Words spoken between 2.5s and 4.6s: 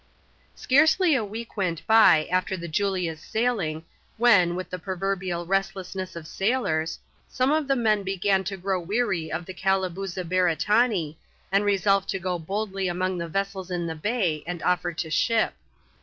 the Julia's sailing, when,